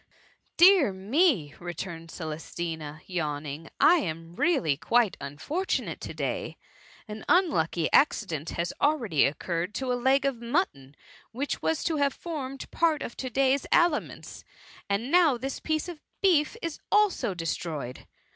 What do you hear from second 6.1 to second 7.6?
day! An un